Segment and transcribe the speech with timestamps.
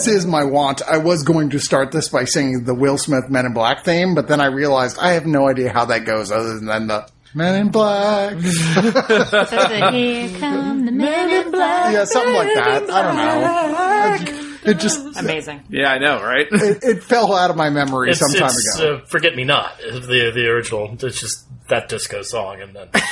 [0.00, 3.28] As is my want, I was going to start this by singing the Will Smith
[3.28, 6.30] Men in Black theme, but then I realized I have no idea how that goes
[6.32, 8.34] other than the Men in Black.
[8.40, 11.92] So the here come the men in black.
[11.92, 12.90] yeah, something like that.
[12.90, 14.70] I don't know.
[14.72, 15.62] It just Amazing.
[15.68, 16.46] Yeah, I know, right?
[16.50, 18.96] it, it fell out of my memory It's, some time it's, ago.
[18.96, 20.96] Uh, Forget Me Not, the the original.
[21.02, 22.88] It's just that disco song, and then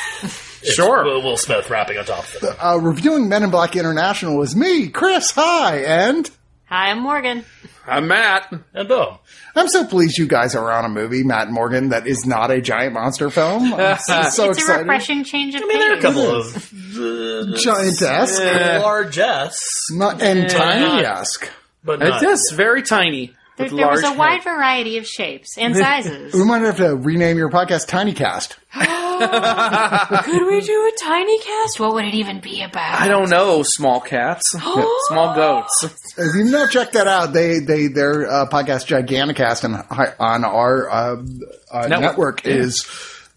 [0.63, 1.05] Sure.
[1.05, 2.57] Will, Will Smith rapping on top of it.
[2.63, 5.31] uh, reviewing Men in Black International is me, Chris.
[5.33, 6.29] Hi, and
[6.69, 7.45] Hi, I'm Morgan.
[7.87, 8.53] I'm Matt.
[8.75, 9.17] And boom,
[9.57, 12.51] I'm so pleased you guys are on a movie, Matt and Morgan, that is not
[12.51, 13.73] a giant monster film.
[13.79, 14.81] I'm so it's a excited.
[14.83, 16.03] refreshing change of I mean, there are a pace.
[16.03, 18.83] couple of uh, Giant-esque.
[18.83, 21.49] largesse, Not, and tiny-esque.
[21.83, 22.23] but It not.
[22.23, 23.35] is very tiny.
[23.59, 26.33] There, there was large a wide variety of shapes and sizes.
[26.33, 28.57] We might have to rename your podcast Tiny Cast.
[28.73, 31.81] Could we do a tiny cast?
[31.81, 33.01] What would it even be about?
[33.01, 34.51] I don't know, small cats.
[35.09, 36.15] small goats.
[36.17, 40.89] If you've not checked that out, they they their uh, podcast Giganticast on on our
[40.89, 41.17] uh,
[41.73, 42.01] uh, network.
[42.01, 42.53] Network, yeah.
[42.53, 42.87] is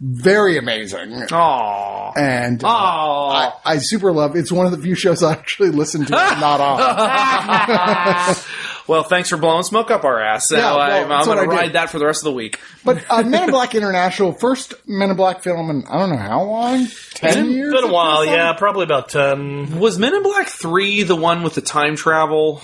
[0.01, 1.11] very amazing.
[1.11, 2.17] Aww.
[2.17, 4.35] And uh, I, I super love.
[4.35, 6.11] It's one of the few shows I actually listen to.
[6.11, 8.35] not on.
[8.87, 10.47] Well, thanks for blowing smoke up our ass.
[10.49, 11.51] So Yeah, well, I'm, I'm going to I do.
[11.51, 12.59] ride that for the rest of the week.
[12.83, 16.17] But uh, Men in Black International, first Men in Black film in I don't know
[16.17, 17.73] how long, ten years.
[17.73, 19.79] Been a while, yeah, probably about ten.
[19.79, 22.61] Was Men in Black 3 the one with the time travel?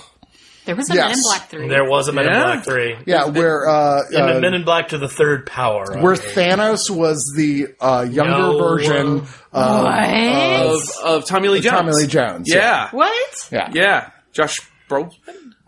[0.64, 1.08] There was a Yes.
[1.08, 1.68] Men in Black 3.
[1.68, 2.36] There was a Men Yeah?
[2.36, 2.96] in Black three.
[3.06, 5.98] Yeah, where uh, And uh, Men in Black to the Third Power.
[6.02, 8.58] where Thanos was the uh, younger No.
[8.58, 11.72] version of, Of, of Tommy Lee Jones.
[11.74, 12.52] Tommy Lee Jones.
[12.52, 12.90] Yeah.
[12.90, 13.48] what?
[13.50, 14.10] yeah, Yeah.
[14.32, 15.10] Josh Brolin?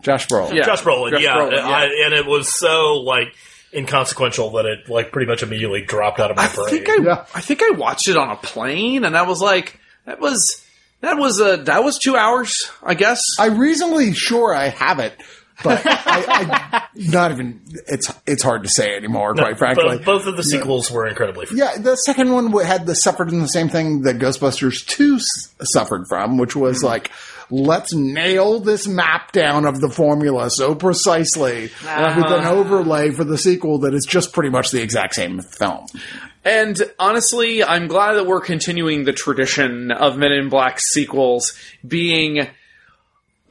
[0.01, 0.53] Josh Brolin.
[0.55, 0.65] Yeah.
[0.65, 1.67] Josh Brolin, Josh yeah, Brolin, yeah.
[1.67, 3.33] I, and it was so like
[3.73, 6.69] inconsequential that it like pretty much immediately dropped out of my I brain.
[6.69, 7.25] think I, Yeah.
[7.33, 10.65] I think I watched it on a plane, and I was like, that was
[11.01, 13.23] that was a that was two hours, I guess.
[13.39, 15.13] I'm reasonably sure I have it,
[15.63, 15.93] but I,
[16.85, 17.61] I not even.
[17.87, 19.97] It's it's hard to say anymore, quite frankly.
[19.97, 21.45] Both, both of the sequels were incredibly.
[21.45, 21.57] Fun.
[21.57, 25.55] Yeah, the second one had the suffered in the same thing that Ghostbusters 2 s-
[25.63, 26.85] suffered from, which was Mm-hmm.
[26.87, 27.11] like,
[27.51, 32.35] let's nail this map down of the formula so precisely with Uh-huh.
[32.37, 35.85] an overlay for the sequel that is just pretty much the exact same film.
[36.43, 41.53] And honestly, I'm glad that we're continuing the tradition of Men in Black sequels
[41.87, 42.47] being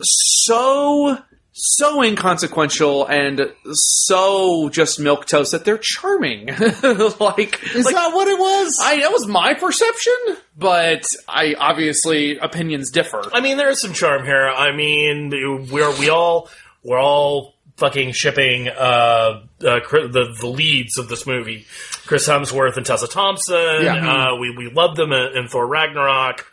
[0.02, 1.18] so
[1.60, 6.46] so inconsequential and so just milk toast that they're charming.
[6.48, 8.78] like Is like, that what it was?
[8.82, 10.14] I that was my perception,
[10.56, 13.22] but I obviously opinions differ.
[13.32, 14.48] I mean, there is some charm here.
[14.48, 15.30] I mean,
[15.70, 16.48] we're we all
[16.82, 21.66] we're all fucking shipping uh, uh, the the leads of this movie,
[22.06, 23.82] Chris Hemsworth and Tessa Thompson.
[23.82, 24.32] Yeah.
[24.32, 26.46] Uh, we we love them in, in Thor Ragnarok.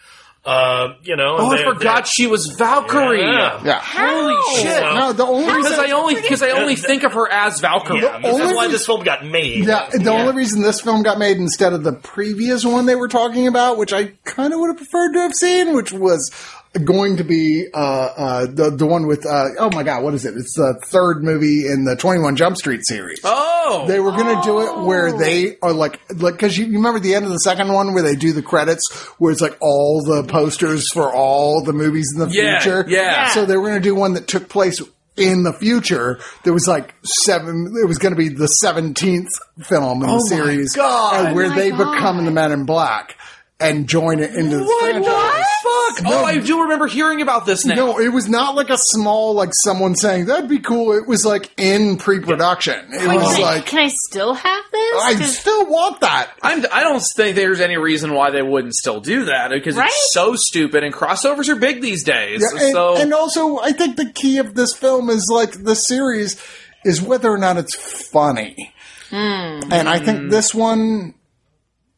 [0.47, 3.19] Uh, you know, Oh, I they- forgot she was Valkyrie.
[3.21, 3.59] Yeah.
[3.65, 3.81] yeah.
[3.83, 4.81] Holy shit!
[4.81, 7.99] No, the only Because I only because I only think of her as Valkyrie.
[8.01, 9.65] Yeah, only that's why reason- this film got made.
[9.67, 13.09] yeah, the only reason this film got made instead of the previous one they were
[13.09, 16.31] talking about, which I kind of would have preferred to have seen, which was
[16.79, 20.25] going to be uh, uh, the the one with uh, oh my god, what is
[20.25, 20.35] it?
[20.35, 23.19] It's the third movie in the Twenty One Jump Street series.
[23.23, 26.73] Oh, They were going to do it where they are like, like, because you, you
[26.77, 28.89] remember the end of the second one where they do the credits,
[29.19, 32.85] where it's like all the posters for all the movies in the Yeah, future.
[32.87, 33.29] yeah.
[33.29, 34.81] So they were going to do one that took place
[35.17, 36.19] in the future.
[36.43, 37.73] There was like seven.
[37.81, 39.29] It was going to be the seventeenth
[39.63, 41.35] film in Oh the my series, God.
[41.35, 41.93] where Oh my they God.
[41.95, 43.15] become the Men in Black
[43.59, 45.03] and join it into the What franchise.
[45.03, 46.03] the fuck?
[46.03, 46.19] No.
[46.19, 47.73] Oh, I do remember hearing about this now.
[47.73, 50.93] No, it was not like a small, like someone saying that'd be cool.
[50.93, 52.93] It was like in pre-production.
[52.93, 55.01] It Wait, was can, I, like can I still have this?
[55.03, 56.29] I still want that.
[56.43, 59.87] I'm, I don't think there's any reason why they wouldn't still do that because Right?
[59.87, 62.41] it's so stupid and crossovers are big these days.
[62.43, 65.75] Yeah, and, so and also, I think the key of this film is like the
[65.75, 66.39] series
[66.85, 68.71] is whether or not it's funny.
[69.11, 71.15] And I think this one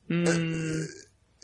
[0.09, 0.85] uh,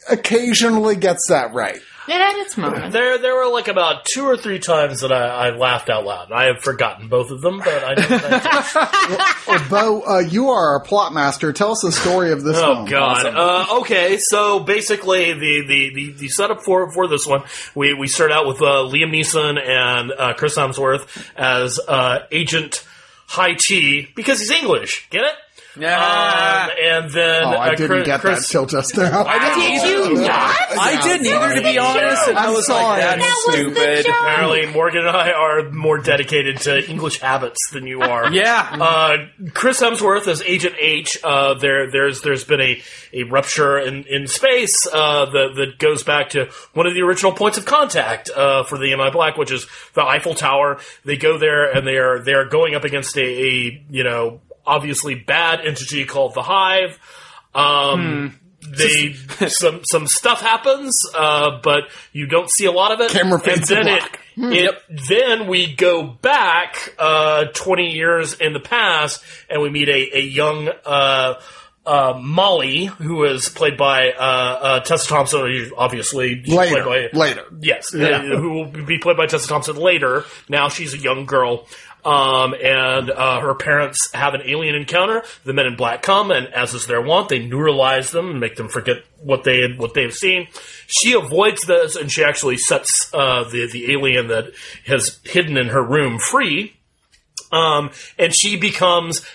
[0.10, 1.81] occasionally gets that right.
[2.07, 2.94] It had its moments.
[2.94, 6.31] There, there were like about two or three times that I, I laughed out loud.
[6.31, 9.25] I have forgotten both of them, but I don't.
[9.48, 11.52] Well, Bo, uh, you are our plot master.
[11.52, 12.86] Tell us the story of this Oh film.
[12.90, 13.25] God.
[13.25, 17.42] Uh, okay, so basically the, the, the, the setup for for this one,
[17.74, 22.86] we we start out with uh, Liam Neeson and uh, Chris Hemsworth as uh, Agent
[23.28, 25.07] High T because he's English.
[25.10, 25.34] Get it?
[25.77, 25.98] Yeah.
[25.98, 29.24] Um, and then Oh, I uh, didn't Chris, get Chris, that till just now.
[29.24, 30.56] Did you not?
[30.80, 32.27] I didn't either, to be honest.
[32.30, 33.01] And I I'm was sorry.
[33.01, 34.06] like, that's That was the stupid.
[34.06, 34.16] joke.
[34.22, 38.31] Apparently, Morgan and I are more dedicated to English habits than you are.
[38.31, 38.77] Yeah.
[38.80, 39.18] Uh,
[39.54, 41.18] Chris Hemsworth as Agent H.
[41.24, 42.81] Uh, there, there's, there's been a,
[43.13, 47.31] a rupture in, in space uh, that, that goes back to one of the original
[47.33, 50.80] points of contact uh, for the MI Black, which is the Eiffel Tower.
[51.04, 54.39] They go there and they are they are going up against a, a you know
[54.65, 57.00] obviously bad entity called the Hive.
[57.53, 59.13] Um, They
[59.47, 61.83] some some stuff happens, uh, but
[62.13, 63.12] you don't see a lot of it.
[63.12, 64.19] Camera fades to then it, black.
[64.38, 64.75] it
[65.07, 70.21] then we go back uh, 20 years in the past and we meet a, a
[70.21, 71.39] young uh,
[71.85, 77.18] uh, Molly who is played by uh, uh, Tessa Thompson who obviously Later, played by,
[77.19, 77.44] later.
[77.61, 77.94] yes.
[77.94, 80.25] Uh, who will be played by Tessa Thompson later.
[80.50, 81.68] Now she's a young girl
[82.06, 85.24] um, and uh, her parents have an alien encounter.
[85.44, 88.56] The Men in Black come, and as is their wont, they neuralyze them and make
[88.56, 90.48] them forget what they what they've seen.
[90.86, 94.54] She avoids this, and she actually sets uh, the the alien that
[94.86, 96.75] has hidden in her room free.
[97.52, 99.25] Um, and she becomes,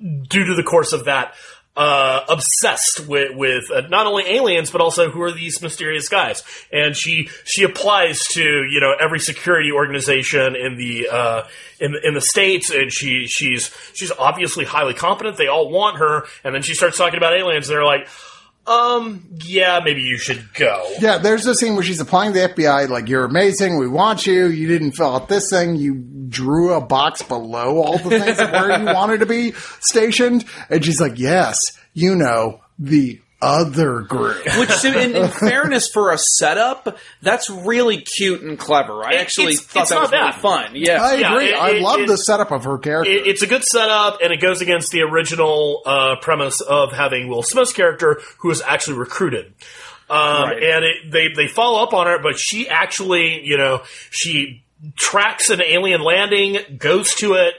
[0.00, 1.34] due to the course of that,
[1.76, 6.42] uh, obsessed with with uh, not only aliens but also who are these mysterious guys.
[6.72, 11.42] And she she applies to you know every security organization in the uh,
[11.80, 15.36] in in the states, and she she's she's obviously highly competent.
[15.36, 17.68] They all want her, and then she starts talking about aliens.
[17.68, 18.08] They're like.
[18.66, 19.28] Um.
[19.44, 19.80] Yeah.
[19.84, 20.88] Maybe you should go.
[21.00, 24.26] Yeah, there's a scene where she's applying to the FBI, like, you're amazing, we want
[24.26, 25.94] you, you didn't fill out this thing, you
[26.28, 30.44] drew a box below all the things of where you wanted to be stationed.
[30.70, 31.58] And she's like, yes,
[31.92, 34.44] you know, the other group.
[34.58, 39.04] Which, in, in fairness, for a setup, that's really cute and clever.
[39.04, 40.70] I It- actually it's- thought it's that not was really fun.
[40.76, 41.02] Yeah.
[41.02, 41.48] I Yeah, agree.
[41.48, 43.10] it- I love it- the setup of her character.
[43.10, 47.28] It, it's a good setup, and it goes against the original uh, premise of having
[47.28, 49.52] Will Smith's character, who is actually recruited.
[50.08, 50.18] Um,
[50.50, 50.62] Right.
[50.62, 54.62] And it, they they follow up on her, but she actually, you know, she
[54.96, 57.54] tracks an alien landing, goes to it,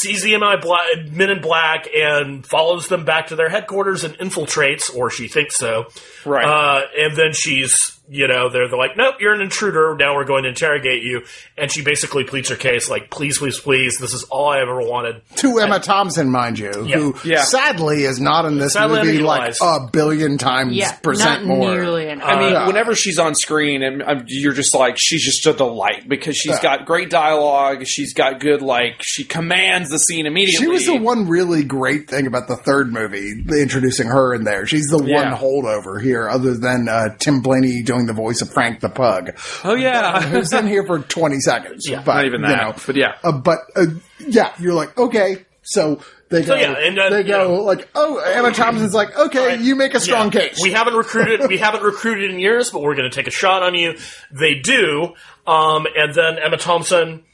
[0.00, 4.94] sees the Bla- Men in Black, and follows them back to their headquarters and infiltrates,
[4.94, 5.86] or she thinks so.
[6.24, 6.44] Right.
[6.46, 9.94] Uh, and then she's, you know, they're, they're like, nope, you're an intruder.
[9.98, 11.22] Now we're going to interrogate you.
[11.56, 14.80] And she basically pleads her case, like, please, please, please, this is all I ever
[14.80, 15.22] wanted.
[15.36, 17.42] to Emma Thompson, mind you, who Yeah.
[17.42, 21.70] sadly is not in this Sadly movie like a billion times Yeah, percent not more.
[21.74, 22.26] nearly enough.
[22.28, 25.52] I mean, Uh, whenever she's on screen, and um, you're just like, she's just a
[25.52, 26.62] delight because she's Yeah.
[26.62, 27.86] got great dialogue.
[27.86, 30.64] She's got good, like, she commands the scene immediately.
[30.64, 34.66] She was the one really great thing about the third movie, introducing her in there.
[34.66, 35.30] She's the Yeah.
[35.32, 39.30] one holdover here, other than uh, Tim Blaney doing the voice of Frank the Pug,
[39.64, 41.86] Oh yeah, who's in here for 20 seconds.
[41.88, 42.56] Yeah, but, not even you that.
[42.62, 43.86] know, but yeah, Uh, but uh,
[44.20, 46.00] yeah, you're like, okay, so
[46.30, 49.46] they go, So, yeah, and, uh, they go know- like, oh, Emma Thompson's like, okay,
[49.46, 49.60] Right.
[49.60, 50.40] you make a strong Yeah.
[50.48, 50.58] case.
[50.62, 51.48] We haven't recruited.
[51.48, 53.96] we haven't recruited in years, but we're going to take a shot on you.
[54.30, 55.14] They do,
[55.46, 57.24] um, and then Emma Thompson.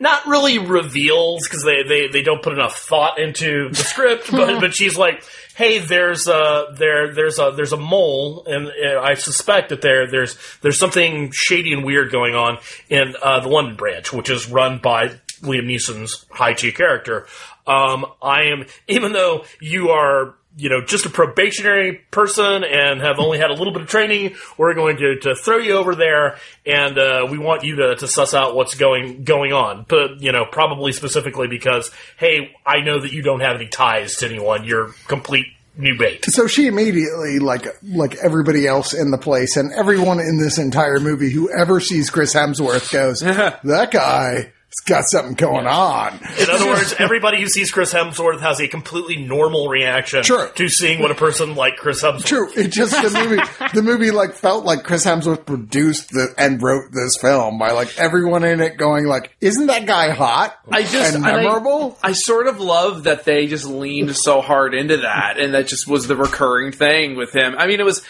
[0.00, 4.60] Not really reveals because they, they, they don't put enough thought into the script, but
[4.60, 5.24] but she's like,
[5.56, 10.08] hey, there's a there there's a there's a mole, and uh, I suspect that there
[10.08, 14.48] there's there's something shady and weird going on in uh, the London branch, which is
[14.48, 15.08] run by
[15.42, 17.26] Liam Neeson's High T character.
[17.66, 23.18] Um, I am even though you are you know, just a probationary person and have
[23.20, 26.36] only had a little bit of training, we're going to, to throw you over there
[26.66, 29.86] and, uh, we want you to, to suss out what's going, going on.
[29.88, 34.16] But, you know, probably specifically because, hey, I know that you don't have any ties
[34.16, 34.64] to anyone.
[34.64, 35.46] You're complete
[35.76, 36.24] new bait.
[36.24, 40.98] So she immediately, like like everybody else in the place, and everyone in this entire
[40.98, 43.90] movie who ever sees Chris Hemsworth goes, "That
[44.86, 48.68] guy's got something going on." In other words, everybody who sees Chris Hemsworth has a
[48.68, 50.48] completely normal reaction Sure.
[50.48, 52.24] to seeing what a person like Chris Hemsworth.
[52.26, 52.50] True.
[52.56, 53.42] It just the movie.
[53.74, 57.98] the movie like felt like Chris Hemsworth produced the and wrote this film by like
[57.98, 61.98] everyone in it going like, "Isn't that guy hot?" I just and and I- memorable.
[62.02, 65.86] I, sort of love that they just leaned so hard into that, and that just
[65.88, 67.54] was the recurring thing with him.
[67.56, 68.02] I mean, it was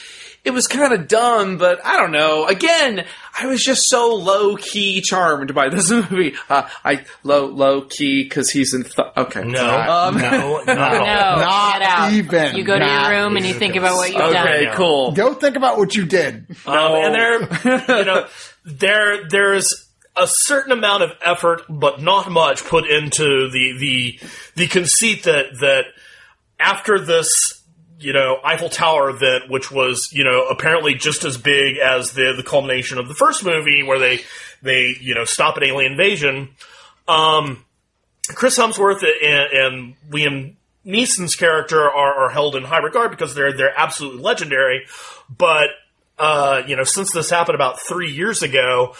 [0.44, 2.46] it was kind of dumb, but I don't know.
[2.46, 3.04] Again,
[3.38, 6.34] I was just so low key charmed by this movie.
[6.48, 8.84] Uh, I low low key because he's in.
[8.84, 10.66] Th- okay, No, Um, no, not.
[10.66, 12.12] No, Not out.
[12.12, 12.56] even.
[12.56, 14.76] You go to your room and you think about what you've Okay, done.
[14.76, 15.12] cool.
[15.12, 16.46] Go think about what you did.
[16.66, 18.26] Um, and there, you know,
[18.64, 19.84] there there's
[20.16, 25.46] a certain amount of effort, but not much, put into the the the conceit that
[25.60, 25.84] that
[26.58, 27.57] after this,
[27.98, 32.34] you know, Eiffel Tower event, which was you know apparently just as big as the
[32.36, 34.20] the culmination of the first movie, where they
[34.62, 36.50] they you know stop an alien invasion.
[37.06, 37.64] Um,
[38.34, 40.54] Chris Hemsworth and, and Liam
[40.86, 44.86] Neeson's character are, are held in high regard because they're they're absolutely legendary.
[45.28, 45.68] But
[46.18, 48.94] uh, you know, since this happened about three years ago,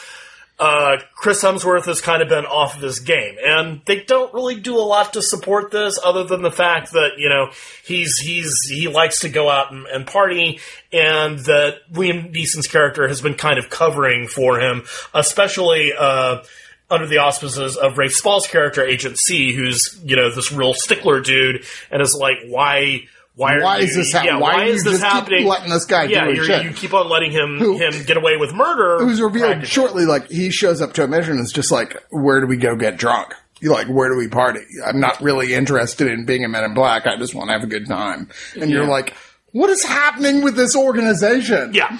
[0.58, 4.58] uh, Chris Hemsworth has kind of been off of his game, and they don't really
[4.60, 7.50] do a lot to support this, other than the fact that you know
[7.84, 10.58] he's he's he likes to go out and, and party,
[10.92, 14.84] and that Liam Neeson's character has been kind of covering for him,
[15.14, 15.92] especially.
[15.96, 16.42] Uh,
[16.90, 21.20] under the auspices of Rafe Spall's character, Agent C, who's you know this real stickler
[21.20, 23.02] dude, and is like, why,
[23.38, 24.34] why, are Why you, is this happening?
[24.34, 25.46] yeah, why why do you is this just keep happening?
[25.46, 26.64] letting this guy do yeah, his you're- shit?
[26.64, 29.02] you keep on letting him Who- him get away with murder.
[29.02, 29.68] It was revealed practically.
[29.68, 32.56] shortly, like he shows up to a mission and it's just like, where do we
[32.56, 33.32] go get drunk?
[33.60, 34.60] You like, where do we party?
[34.86, 37.06] I'm not really interested in being a man in Black.
[37.06, 38.28] I just want to have a good time.
[38.60, 39.14] And you're like,
[39.52, 41.72] what is happening with this organization?
[41.74, 41.98] Yeah,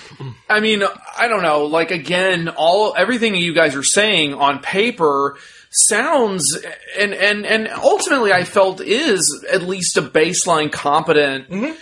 [0.48, 0.82] I mean,
[1.18, 1.64] I don't know.
[1.64, 5.36] Like again, all everything you guys are saying on paper
[5.86, 6.58] sounds
[6.98, 11.48] and and and ultimately, I felt is at least a baseline competent.
[11.50, 11.74] p-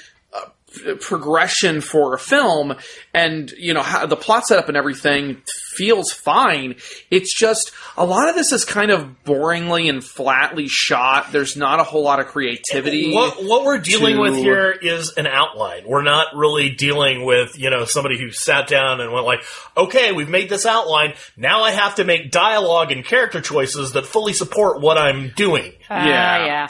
[1.00, 2.74] Progression for a film,
[3.14, 5.42] and you know how the plot setup and everything
[5.74, 6.76] feels fine.
[7.10, 11.32] It's just a lot of this is kind of boringly and flatly shot.
[11.32, 13.12] There's not a whole lot of creativity.
[13.14, 15.84] what what we're dealing to- with here is an outline.
[15.86, 19.40] We're not really dealing with you know somebody who sat down and went like,
[19.76, 21.14] okay, we've made this outline.
[21.36, 25.72] Now I have to make dialogue and character choices that fully support what I'm doing.
[25.88, 26.44] Uh, Yeah.
[26.46, 26.68] yeah.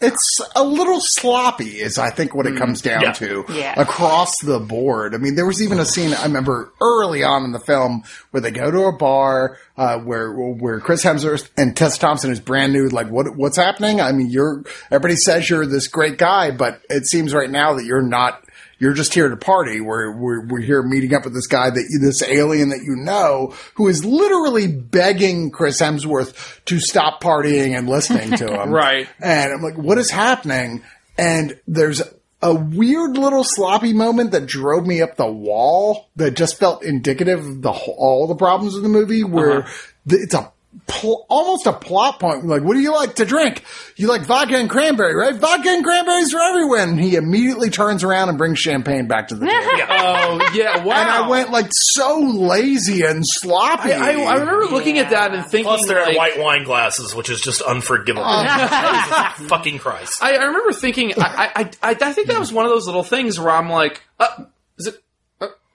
[0.00, 3.12] It's a little sloppy, is I think what it comes down Yeah.
[3.12, 3.74] to Yeah.
[3.80, 5.14] across the board.
[5.14, 8.40] I mean, there was even a scene I remember early on in the film where
[8.40, 12.72] they go to a bar uh, where where Chris Hemsworth and Tess Thompson is brand
[12.72, 12.88] new.
[12.88, 14.00] Like, what what's happening?
[14.00, 17.84] I mean, you're everybody says you're this great guy, but it seems right now that
[17.84, 18.42] you're not.
[18.80, 19.80] You're just here to party.
[19.80, 22.96] We're, we're, we're here meeting up with this guy that you, this alien that you
[22.96, 28.70] know, who is literally begging Chris Hemsworth to stop partying and listening to him.
[28.70, 29.06] Right.
[29.20, 30.82] And I'm like, what is happening?
[31.18, 32.02] And there's
[32.42, 37.40] a weird little sloppy moment that drove me up the wall that just felt indicative
[37.40, 39.72] of the all the problems of the movie where uh-huh.
[40.06, 40.50] the, it's a
[40.86, 42.46] pl- almost a plot point.
[42.46, 43.64] Like, what do you like to drink?
[43.96, 45.34] You like vodka and cranberry, right?
[45.34, 46.84] Vodka and cranberries are everywhere.
[46.84, 49.56] And he immediately turns around and brings champagne back to the table.
[49.90, 50.94] oh yeah, wow.
[51.00, 53.92] And I went like so lazy and sloppy.
[53.92, 57.14] I, I, I remember looking at that and thinking, Plus, they're like, white wine glasses,
[57.14, 58.26] which is just unforgivable.
[58.26, 58.70] Jesus
[59.48, 60.22] fucking Christ!
[60.22, 63.02] I, I remember thinking, I, I, I, I think that was one of those little
[63.04, 64.44] things where I'm like, uh,
[64.78, 65.02] is it?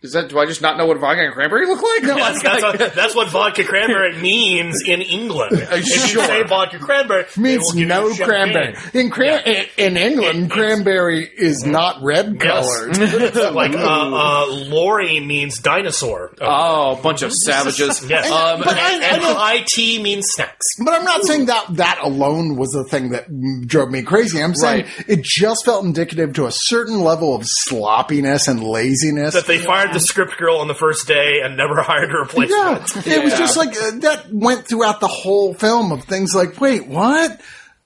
[0.06, 0.30] Uh, is that?
[0.30, 2.04] Do I just not know what vodka and cranberry look like?
[2.04, 5.54] That's, that's, what, that's what vodka cranberry means in England.
[5.54, 6.26] If you sure.
[6.26, 8.76] say vodka cranberry, they means will you no cranberry.
[8.94, 12.96] In, cran- in, in England, cranberry is not red colored.
[13.16, 13.54] Yes.
[13.54, 16.34] like uh, uh, Lori means dinosaur.
[16.42, 18.08] oh, a bunch of savages.
[18.10, 18.30] Yes.
[18.30, 20.66] Um, But I- and know- high tea means snacks.
[20.84, 23.26] But I'm not saying that that alone was the thing that
[23.68, 24.42] drove me crazy.
[24.42, 25.06] I'm saying Right.
[25.10, 29.34] it just felt indicative to a certain level of sloppiness and laziness.
[29.34, 33.06] That they fired the script girl on the first day and never hired a replacement.
[33.06, 36.60] Yeah, it was just like uh, that went throughout the whole film of things like,
[36.60, 37.42] wait, what?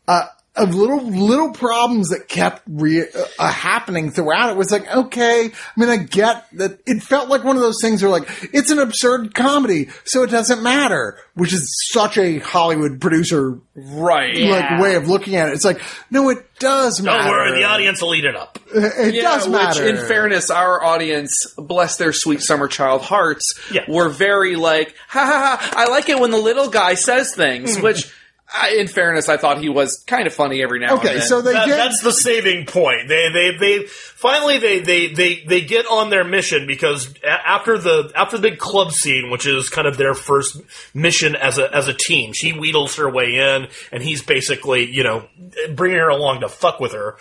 [0.07, 0.25] Uh,
[0.59, 3.05] of little little problems that kept re-
[3.39, 4.49] uh, happening throughout.
[4.51, 6.79] It was like, okay, I mean, I get that.
[6.85, 10.29] It felt like one of those things where like it's an absurd comedy, so it
[10.29, 14.35] doesn't matter, which is such a Hollywood producer right.
[14.35, 14.51] Yeah.
[14.75, 15.53] like way of looking at it.
[15.53, 17.23] It's like, no, it does matter.
[17.23, 18.59] Don't worry, the audience will eat it up.
[18.75, 19.83] It Yeah, does matter.
[19.85, 23.81] which, in fairness, our audience, bless their sweet summer child hearts, Yeah.
[23.87, 27.79] were very like, ha ha ha, I like it when the little guy says things,
[27.79, 28.11] which,
[28.51, 31.27] I, in fairness, I thought he was kind of funny every now and okay, then.
[31.27, 33.07] so they That- get that's the saving point.
[33.07, 38.11] They they they finally they they they they get on their mission because after the
[38.15, 40.59] after the big club scene, which is kind of their first
[40.95, 45.03] mission as a as a team, she wheedles her way in, and he's basically you
[45.03, 45.27] know
[45.75, 47.17] bringing her along to fuck with her.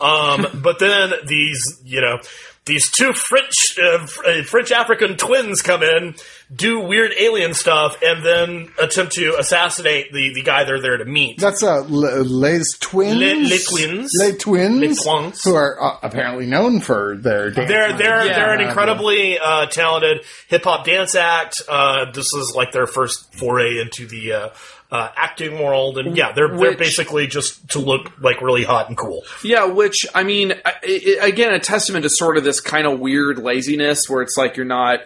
[0.00, 2.18] Um, but then these, you know,
[2.64, 6.14] these two French uh, uh, French African twins come in,
[6.54, 11.04] do weird alien stuff, and then attempt to assassinate the, the guy they're there to
[11.04, 11.40] meet.
[11.40, 13.16] That's uh, Le- Les twins.
[13.16, 14.10] Les- Les twins.
[14.16, 14.80] Les twins.
[14.80, 15.42] Les twins.
[15.44, 17.68] Who are uh, apparently known for their dance.
[17.68, 18.34] They're they're Yeah.
[18.36, 21.62] they're an incredibly uh, talented hip hop dance act.
[21.68, 24.52] Uh, this is like their first foray into the
[24.92, 28.96] uh, acting world, and yeah, they're they're basically just to look like really hot and
[28.96, 29.22] cool.
[29.42, 30.74] Yeah, which I mean, I-
[31.22, 34.56] I- again, a testament to sort of this kind of weird laziness where it's like
[34.56, 35.00] you're not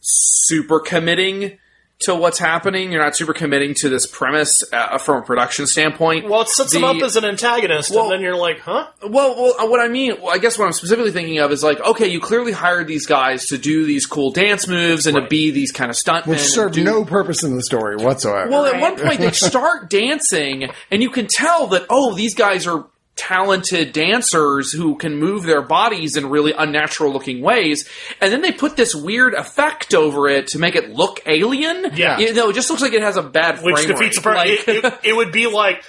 [0.00, 1.58] super committing
[2.04, 2.90] to what's happening.
[2.92, 6.28] You're not super committing to this premise uh, from a production standpoint.
[6.28, 8.86] Well, it sets them The- up as an antagonist, Well- and then you're like, huh?
[9.02, 11.62] Well, well, uh, what I mean, well, I guess what I'm specifically thinking of is
[11.62, 15.26] like, okay, you clearly hired these guys to do these cool dance moves and to
[15.26, 16.26] be these kind of stuntmen.
[16.28, 18.50] which and serve do- no purpose in the story whatsoever.
[18.50, 22.66] Well, at one point they start dancing, and you can tell that oh, these guys
[22.66, 22.86] are
[23.30, 27.88] talented dancers who can move their bodies in really unnatural looking ways.
[28.20, 31.92] And then they put this weird effect over it to make it look alien.
[31.94, 32.18] Yeah.
[32.18, 34.66] you know, it just looks like it has a bad Which defeats the purpose.
[34.66, 35.84] Like- it, it, it would be like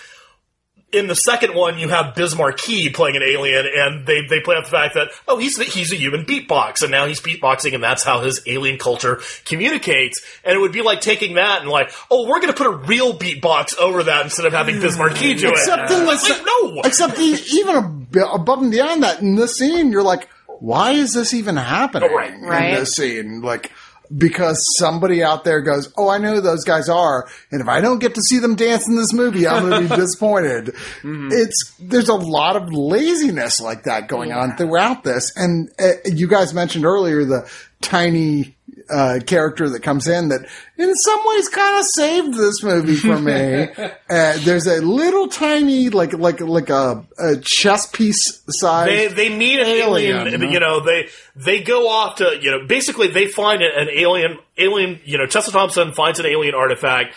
[0.93, 4.55] in the second one, you have Biz Markie playing an alien, and they they play
[4.55, 7.83] up the fact that oh, he's he's a human beatbox, and now he's beatboxing, and
[7.83, 10.21] that's how his alien culture communicates.
[10.43, 12.75] And it would be like taking that and like, oh, we're going to put a
[12.75, 15.93] real beatbox over that instead of having Biz Markie do Except it.
[15.93, 19.91] in the like, no, Except e- even ab- above and beyond that, in this scene,
[19.91, 20.27] you're like,
[20.59, 22.33] why is this even happening Right.
[22.33, 22.75] in Right.
[22.79, 23.41] this scene?
[23.41, 23.71] Like,
[24.17, 27.81] because somebody out there goes, oh, I know who those guys are, and if I
[27.81, 30.73] don't get to see them dance in this movie, I'm going to be disappointed.
[31.03, 36.27] It's there's a lot of laziness like that going on throughout this, and uh, you
[36.27, 37.49] guys mentioned earlier the
[37.81, 38.55] tiny.
[38.91, 40.41] Uh, character that comes in that
[40.77, 43.63] in some ways kind of saved this movie for me.
[44.09, 48.87] uh, there's a little tiny, like like like a, a chess piece size.
[48.87, 50.51] they they meet an alien, Alien.
[50.51, 51.07] you know they
[51.37, 55.51] they go off to you know basically they find an alien alien you know Tessa
[55.51, 57.15] Thompson finds an alien artifact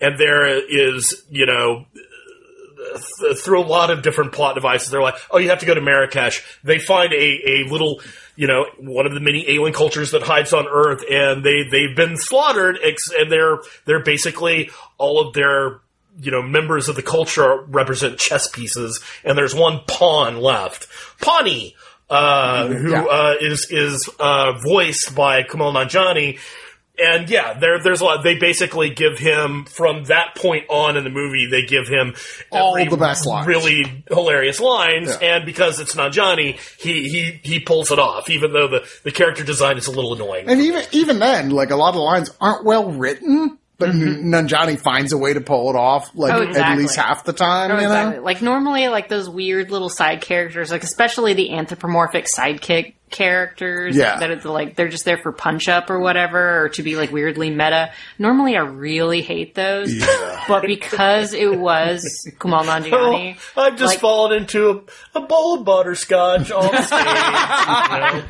[0.00, 1.86] and there is you know
[3.20, 5.74] th- through a lot of different plot devices they're like oh you have to go
[5.74, 8.00] to Marrakesh they find a a little
[8.36, 11.96] you know one of the many alien cultures that hides on Earth and they they've
[11.96, 15.80] been slaughtered and they're they're basically all of their
[16.20, 20.86] you know, members of the culture represent chess pieces, and there's one pawn left.
[21.20, 21.74] Pawny,
[22.08, 23.02] uh, who Yeah.
[23.02, 26.38] uh, is is uh, voiced by Kumail Nanjiani.
[26.96, 28.22] And yeah, there, there's a lot.
[28.22, 31.48] They basically give him from that point on in the movie.
[31.50, 32.14] They give him
[32.52, 33.48] All the best lines.
[33.48, 35.08] really hilarious lines.
[35.20, 35.36] Yeah.
[35.36, 39.42] And because it's Nanjiani, he he he pulls it off, even though the the character
[39.42, 40.48] design is a little annoying.
[40.48, 44.32] And even even then, like a lot of the lines aren't well written, but Mm-hmm.
[44.32, 47.72] Nanjiani finds a way to pull it off, like Oh, at least half the time.
[47.72, 48.20] Oh, you exactly.
[48.20, 53.96] Like normally, like those weird little side characters, like especially the anthropomorphic sidekick characters.
[53.96, 54.18] Yeah.
[54.18, 57.10] That are like they're just there for punch up or whatever, or to be like
[57.12, 57.92] weirdly meta.
[58.18, 59.94] Normally, I really hate those.
[60.46, 65.54] But because it was Kumail Nanjiani, Oh, I've just like- fallen into a, a bowl
[65.58, 68.24] of butterscotch on stage.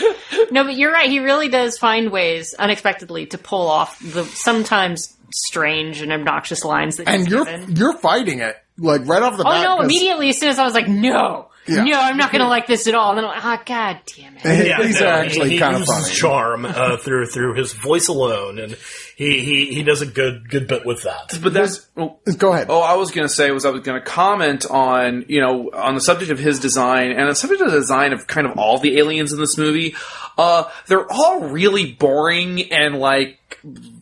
[0.00, 0.46] you know?
[0.50, 1.08] no, but you're right.
[1.08, 6.96] He really does find ways unexpectedly to pull off the sometimes strange and obnoxious lines
[6.96, 7.76] that and he's you're given.
[7.76, 9.64] you're fighting it like right off the oh, bat.
[9.66, 9.82] Oh no!
[9.82, 11.84] Immediately, as soon as I was like, "No, Yeah.
[11.84, 14.36] no, I'm not going to like this at all," then I'm like, "Ah, god damn
[14.36, 16.14] it!" These no, are actually he, kind of he uses funny.
[16.14, 18.76] charm uh, through through his voice alone, and
[19.16, 21.38] he, he, he does a good good bit with that.
[21.42, 22.68] but that's oh, Go ahead.
[22.70, 25.70] Oh, I was going to say was I was going to comment on you know
[25.72, 28.58] on the subject of his design and the subject of the design of kind of
[28.58, 29.94] all the aliens in this movie.
[30.38, 33.38] Uh, they're all really boring and like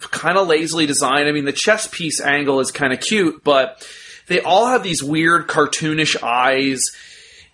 [0.00, 1.28] kind of lazily designed.
[1.28, 3.84] I mean, the chess piece angle is kind of cute, but
[4.28, 6.82] they all have these weird cartoonish eyes.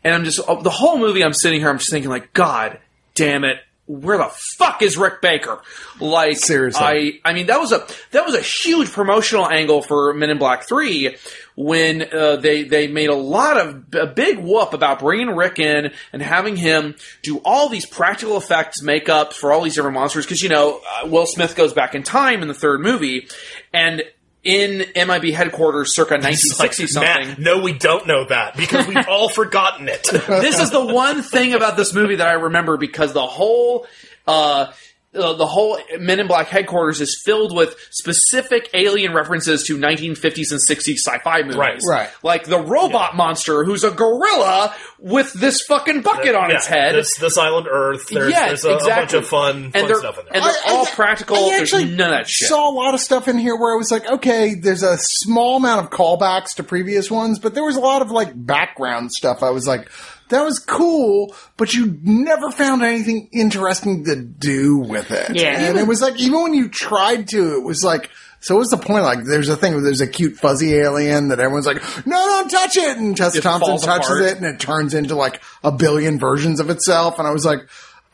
[0.04, 1.24] And I'm just oh, the whole movie.
[1.24, 1.70] I'm sitting here.
[1.70, 2.78] I'm just thinking like, God
[3.14, 3.58] damn it.
[3.86, 5.60] Where the fuck is Rick Baker?
[6.00, 7.20] Like Seriously.
[7.24, 10.38] I I mean that was a that was a huge promotional angle for Men in
[10.38, 11.16] Black Three
[11.54, 15.92] when uh, they they made a lot of a big whoop about bringing Rick in
[16.14, 20.42] and having him do all these practical effects makeups for all these different monsters because
[20.42, 23.28] you know uh, Will Smith goes back in time in the third movie
[23.74, 24.02] and
[24.44, 27.28] in MIB headquarters circa 1960 something.
[27.28, 30.02] Matt, no, we don't know that because we've all forgotten it.
[30.04, 33.86] this is the one thing about this movie that I remember because the whole
[34.26, 34.70] uh,
[35.14, 40.50] uh, the whole Men in Black headquarters is filled with specific alien references to 1950s
[40.50, 41.56] and 60s sci-fi movies.
[41.56, 41.80] Right.
[41.88, 42.10] Right.
[42.22, 46.94] Like the robot monster who's a gorilla with this fucking bucket on Yeah, its head.
[46.94, 48.08] This, this island Earth.
[48.08, 49.18] There's, Yeah, there's a, a bunch exactly.
[49.18, 50.34] of fun, and fun they're stuff in there.
[50.34, 51.36] and they're I- I- all practical.
[51.36, 52.48] I There's actually none of that shit.
[52.48, 55.56] saw a lot of stuff in here where I was like, okay, there's a small
[55.58, 59.42] amount of callbacks to previous ones, but there was a lot of like background stuff.
[59.42, 59.88] I was like,
[60.30, 65.36] that was cool, but you never found anything interesting to do with it.
[65.36, 65.58] Yeah.
[65.68, 68.10] and it was like even when you tried to, it was like.
[68.40, 69.04] So what's the point?
[69.04, 72.50] Like, there's a thing where there's a cute fuzzy alien that everyone's like, no, don't
[72.50, 72.98] touch it.
[72.98, 74.20] And Tessa It Thompson touches apart.
[74.22, 77.18] it and it turns into like a billion versions of itself.
[77.18, 77.60] And I was like,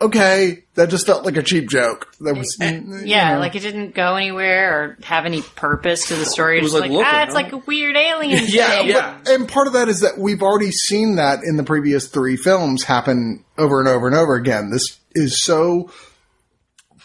[0.00, 2.12] okay, that just felt like a cheap joke.
[2.20, 3.40] That was, Yeah, know.
[3.40, 6.58] like it didn't go anywhere or have any purpose to the story.
[6.58, 8.44] It was was like, like, ah, it's like a weird alien.
[8.48, 8.88] Yeah, thing.
[8.88, 9.18] yeah.
[9.26, 12.84] and part of that is that we've already seen that in the previous three films
[12.84, 14.70] happen over and over and over again.
[14.70, 15.90] This is so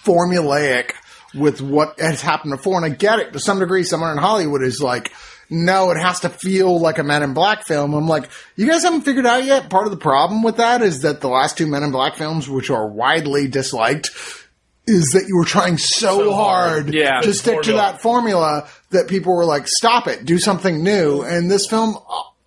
[0.06, 0.92] formulaic
[1.34, 3.84] with what has happened before, and I get it to some degree.
[3.84, 5.12] Someone in Hollywood is like,
[5.50, 7.94] no, it has to feel like a Men in Black film.
[7.94, 9.70] I'm like, you guys haven't figured out yet.
[9.70, 12.50] Part of the problem with that is that the last two Men in Black films,
[12.50, 14.10] which are widely disliked,
[14.88, 16.94] is that you were trying so, So hard, hard.
[16.94, 17.22] Yeah.
[17.22, 21.22] to stick to that formula that people were like, stop it, do something new.
[21.22, 21.98] And this film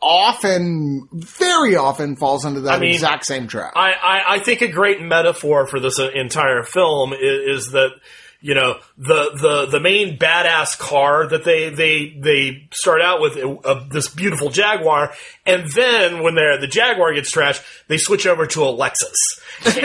[0.00, 3.72] often, very often falls into that I mean, exact same trap.
[3.74, 7.90] I, I, I think a great metaphor for this entire film is, is that
[8.40, 13.36] you know the the the main badass car that they they they start out with
[13.36, 15.12] uh, this beautiful Jaguar,
[15.44, 19.40] and then when the Jaguar gets trashed, they switch over to a Lexus.
[19.64, 19.76] It's,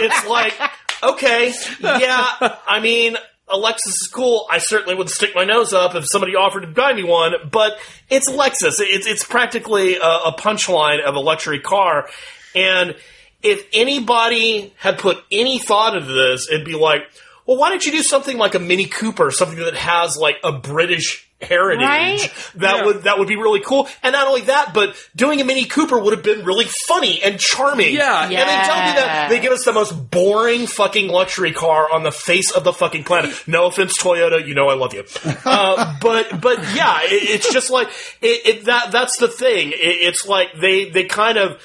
[0.00, 0.54] it's like
[1.02, 3.16] okay, yeah, I mean.
[3.52, 4.46] A Lexus is cool.
[4.48, 7.80] I certainly would stick my nose up if somebody offered to buy me one, but
[8.08, 8.76] it's Lexus.
[8.78, 12.08] It's it's practically a, a punchline of a luxury car,
[12.54, 12.94] and
[13.42, 17.02] if anybody had put any thought into this, it'd be like,
[17.46, 20.52] well, why don't you do something like a Mini Cooper, something that has like a
[20.52, 22.34] British heritage Right?
[22.56, 22.84] that Yeah.
[22.84, 23.88] would that would be really cool.
[24.02, 27.40] And not only that, but doing a Mini Cooper would have been really funny and
[27.40, 27.94] charming.
[27.94, 28.24] Yeah.
[28.24, 29.26] and they don't do that.
[29.30, 33.04] They give us the most boring fucking luxury car on the face of the fucking
[33.04, 33.34] planet.
[33.46, 35.04] No offense, Toyota, you know I love you.
[35.46, 37.88] Uh, but but yeah, it, it's just like
[38.20, 38.92] it, it, that.
[38.92, 39.70] That's the thing.
[39.70, 41.60] It, it's like they they kind of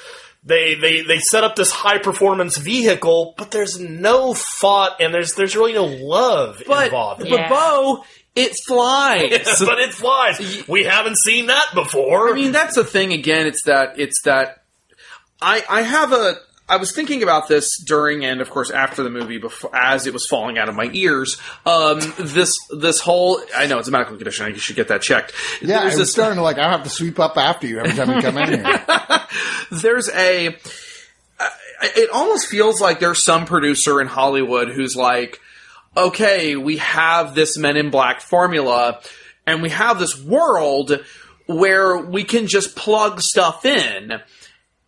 [0.46, 5.34] they, they they set up this high performance vehicle, but there's no thought and there's
[5.34, 7.20] there's really no love But, involved.
[7.22, 7.48] but Yeah.
[7.48, 8.04] Bo,
[8.36, 9.60] it flies.
[9.66, 10.66] but it flies.
[10.68, 12.30] We haven't seen that before.
[12.30, 13.12] I mean, that's the thing.
[13.12, 14.62] Again, it's that it's that
[15.42, 16.36] I I have a.
[16.68, 20.12] I was thinking about this during and of course after the movie, before as it
[20.12, 21.40] was falling out of my ears.
[21.64, 24.46] Um, this this whole I know it's a medical condition.
[24.46, 25.32] I should get that checked.
[25.62, 27.78] yeah, There's I was this- starting to like, I have to sweep up after you
[27.78, 28.80] every time you come in here.
[29.70, 30.56] there's a
[31.82, 35.40] it almost feels like there's some producer in Hollywood who's like,
[35.96, 39.00] okay, we have this Men in Black formula,
[39.46, 41.04] and we have this world
[41.46, 44.20] where we can just plug stuff in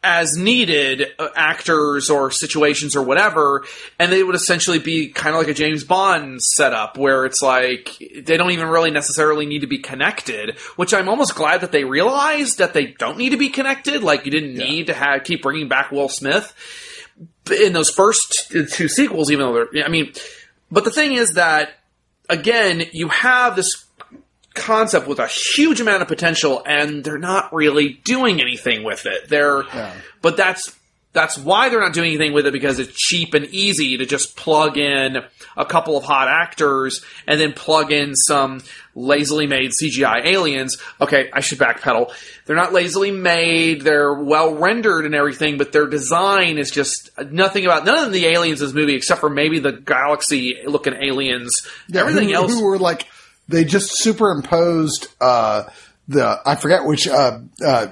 [0.03, 3.65] as needed, uh, actors or situations or whatever,
[3.99, 7.97] and they would essentially be kind of like a James Bond setup where it's like
[7.99, 10.57] they don't even really necessarily need to be connected.
[10.77, 14.03] Which I'm almost glad that they realized that they don't need to be connected.
[14.03, 16.55] Like you didn't need to have keep bringing back Will Smith
[17.51, 20.13] in those first two sequels, even though they're, I mean,
[20.71, 21.71] but the thing is that
[22.29, 23.85] again, you have this
[24.59, 29.29] concept with a huge amount of potential and they're not really doing anything with it.
[29.29, 29.64] They're
[30.23, 30.79] but that's
[31.12, 34.37] that's why they're not doing anything with it because it's cheap and easy to just
[34.37, 35.16] plug in
[35.57, 38.62] a couple of hot actors and then plug in some
[38.94, 40.77] lazily made CGI aliens.
[41.01, 42.12] Okay, I should backpedal.
[42.44, 47.64] They're not lazily made, they're well rendered and everything, but their design is just nothing
[47.64, 51.66] about none of the aliens in this movie except for maybe the galaxy looking aliens.
[51.92, 53.07] Everything who, else who were like
[53.49, 55.65] they just superimposed uh
[56.07, 57.87] the I forget which uh uh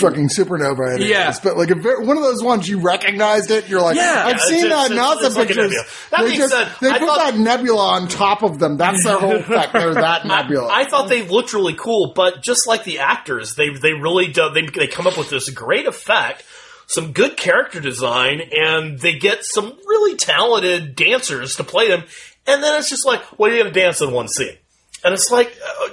[0.00, 1.34] fucking supernova it is, Yeah.
[1.42, 4.40] but like a, ve- one of those ones you recognized it you're like Yeah, I've
[4.42, 5.74] seen that in it's- NASA it's like pictures.
[6.10, 8.76] That they being just said, they I put thought- that nebula on top of them
[8.76, 12.66] that's their whole effect they're that nebula I thought they looked really cool, but just
[12.66, 16.44] like the actors, they they really do, they they come up with this great effect,
[16.86, 22.04] some good character design, and they get some really talented dancers to play them.
[22.46, 24.56] And then it's just like, what are you going to dance in one scene?
[25.04, 25.88] And it's like, uh,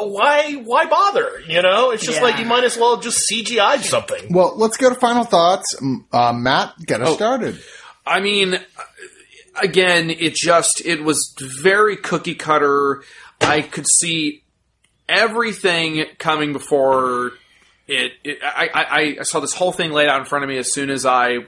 [0.00, 1.40] why why bother?
[1.46, 2.24] You know, it's just Yeah.
[2.24, 4.32] like you might as well just CGI something.
[4.32, 5.74] well let's go to final thoughts
[6.12, 7.14] uh, Matt get us Oh.
[7.14, 7.62] started
[8.06, 8.58] I mean,
[9.60, 13.02] again, it just it was very cookie cutter.
[13.40, 14.42] I could see
[15.08, 17.32] everything coming before
[17.86, 18.12] it.
[18.24, 20.72] it I, I, I saw this whole thing laid out in front of me as
[20.72, 21.38] soon as I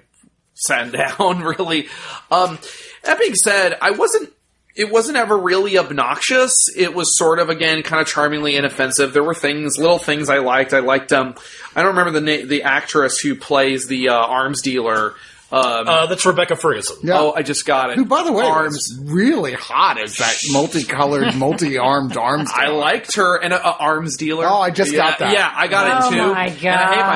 [0.55, 1.41] sat down.
[1.43, 1.89] Really,
[2.31, 2.59] um,
[3.05, 4.31] that being said, I wasn't.
[4.77, 6.69] It wasn't ever really obnoxious.
[6.77, 9.13] It was sort of again kind of charmingly inoffensive.
[9.13, 10.73] There were things, little things I liked.
[10.73, 11.35] I liked um,
[11.75, 15.15] I don't remember the na- the actress who plays the uh, arms dealer.
[15.53, 16.97] Uh, that's Rebecca Ferguson.
[17.03, 17.19] Yeah.
[17.19, 17.97] Oh, I just got it.
[17.97, 18.75] Who, by the way, arms.
[18.75, 22.51] was really hot as that multicolored, multi-armed arms.
[22.55, 24.47] I liked her and a, a arms dealer.
[24.47, 25.33] Oh, I just yeah, got that.
[25.33, 26.21] Yeah, I got Oh it too.
[26.21, 27.07] Oh my And I hate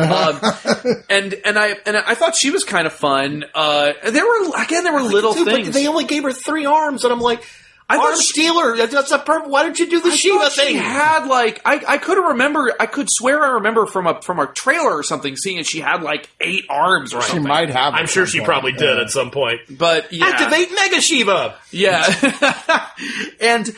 [0.00, 0.86] myself.
[0.86, 3.44] um, and and I and I thought she was kind of fun.
[3.54, 5.70] Uh, there were again, there were little Dude, but things.
[5.74, 7.42] they only gave her three arms, and I'm like,
[7.88, 8.76] I thought arm she- stealer.
[8.78, 9.48] that- That's a perfect.
[9.50, 10.76] Why don't you do the I Shiva thought she thing?
[10.76, 14.46] had like I I could remember I could swear I remember from a from a
[14.48, 17.46] trailer or something seeing it she had like eight arms or She something.
[17.48, 17.94] might have.
[17.94, 18.48] I'm sure she point.
[18.48, 19.60] probably did at some point.
[19.70, 21.54] but yeah, Activate Mega Shiva.
[21.70, 22.90] Yeah.
[23.40, 23.70] and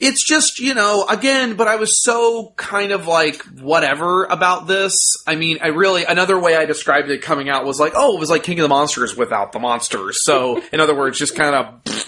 [0.00, 4.94] it's just, you know, again, but I was so kind of like whatever about this.
[5.26, 8.20] I mean, I really, another way I described it coming out was like, oh, it
[8.20, 10.24] was like King of the Monsters without the monsters.
[10.24, 12.07] So, in other words, just kind of,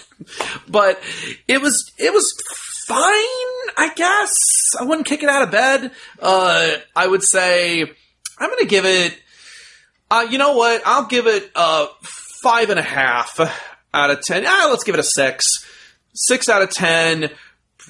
[0.67, 1.01] but
[1.47, 2.33] it was, it was
[2.87, 2.97] fine,
[3.77, 4.35] I guess.
[4.79, 5.91] I wouldn't kick it out of bed.
[6.19, 9.17] Uh, I would say, I'm going to give it,
[10.09, 10.81] uh, you know what?
[10.85, 11.87] I'll give it uh,
[12.41, 13.39] five and a half
[13.93, 14.43] out of ten.
[14.45, 15.65] Ah, let's give it a six.
[16.13, 17.29] Six out of ten.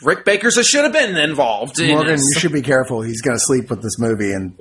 [0.04, 1.80] Rick Baker's a should have been involved.
[1.80, 2.22] In Morgan, this.
[2.34, 3.02] you should be careful.
[3.02, 4.56] He's going to sleep with this movie, and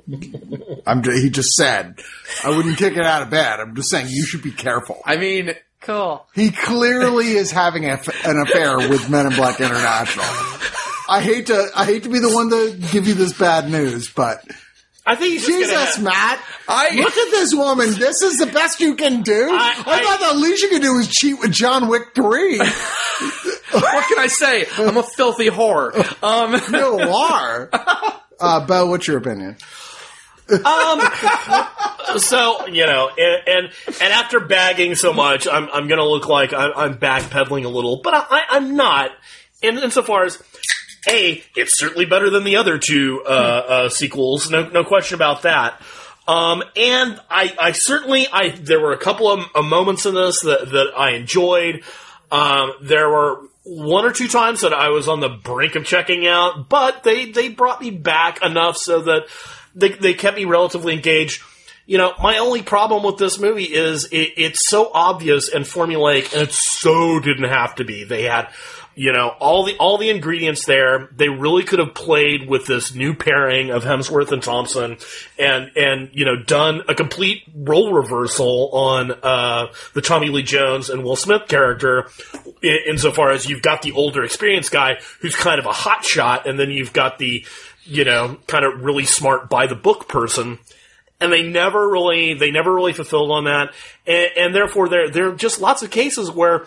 [0.85, 1.03] I'm.
[1.03, 1.99] He just said
[2.43, 3.59] I wouldn't kick it out of bed.
[3.59, 5.01] I'm just saying you should be careful.
[5.05, 6.25] I mean, Cool.
[6.35, 10.25] He clearly is having a, an affair with Men in Black International.
[11.09, 11.69] I hate to.
[11.75, 14.43] I hate to be the one to give you this bad news, but
[15.05, 16.39] I think he's just gonna Jesus, Matt.
[16.67, 17.91] I- look at this woman.
[17.95, 19.49] This is the best you can do.
[19.51, 22.57] I, I- thought the least you could do was cheat with John Wick three.
[23.71, 24.67] what can I say?
[24.77, 25.91] I'm a filthy whore.
[26.23, 27.69] Um, you are.
[28.43, 29.55] Uh, Bo, what's your opinion?
[32.17, 36.53] So you know, and, and and after bagging so much, I'm I'm gonna look like
[36.53, 39.11] I'm, I'm backpedaling a little, but I, I, I'm not.
[39.61, 40.41] In insofar as
[41.07, 45.43] a, it's certainly better than the other two uh, uh, sequels, no no question about
[45.43, 45.81] that.
[46.27, 50.69] Um, and I, I certainly, I there were a couple of moments in this that
[50.71, 51.83] that I enjoyed.
[52.31, 56.25] Um, there were one or two times that I was on the brink of checking
[56.27, 59.23] out, but they they brought me back enough so that
[59.75, 61.41] they they kept me relatively engaged.
[61.87, 66.31] You know, my only problem with this movie is it, it's so obvious and formulaic,
[66.31, 68.03] and it so didn't have to be.
[68.03, 68.49] They had,
[68.95, 71.09] you know, all the all the ingredients there.
[71.13, 74.97] They really could have played with this new pairing of Hemsworth and Thompson,
[75.39, 80.89] and and you know, done a complete role reversal on uh, the Tommy Lee Jones
[80.89, 82.09] and Will Smith character.
[82.61, 86.47] In, insofar as you've got the older, experienced guy who's kind of a hot shot,
[86.47, 87.43] and then you've got the
[87.83, 90.59] you know, kind of really smart by the book person.
[91.19, 93.73] And they never really they never really fulfilled on that.
[94.07, 96.65] And, and therefore there there are just lots of cases where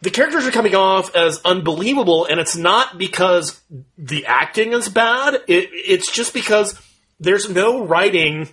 [0.00, 3.60] the characters are coming off as unbelievable and it's not because
[3.98, 5.34] the acting is bad.
[5.46, 6.80] It, it's just because
[7.20, 8.48] there's no writing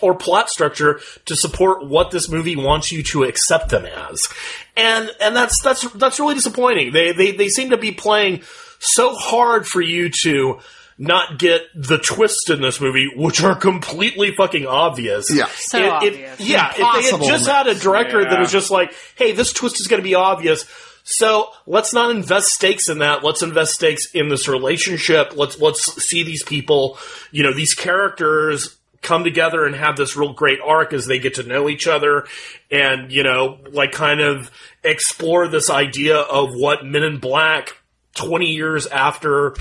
[0.00, 4.28] or plot structure to support what this movie wants you to accept them as.
[4.76, 6.92] And and that's that's that's really disappointing.
[6.92, 8.42] They they, they seem to be playing
[8.78, 10.58] so hard for you to
[10.98, 15.28] not get the twists in this movie, which are completely fucking obvious.
[15.34, 15.46] Yeah.
[15.56, 16.40] So It- it- obvious.
[16.40, 19.80] yeah, if they had just had a director that was just like, "Hey, this twist
[19.80, 20.64] is going to be obvious,"
[21.02, 23.24] so let's not invest stakes in that.
[23.24, 25.32] Let's invest stakes in this relationship.
[25.34, 26.98] Let's let's see these people,
[27.32, 31.34] you know, these characters come together and have this real great arc as they get
[31.34, 32.26] to know each other
[32.70, 34.50] and you know like kind of
[34.82, 37.76] explore this idea of what men in black
[38.14, 39.54] 20 years after